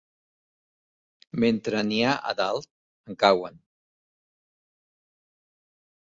Mentre 1.43 1.83
n'hi 1.89 1.99
ha 2.05 2.13
a 2.31 2.33
dalt, 2.39 2.69
en 3.11 3.19
cauen. 3.25 3.59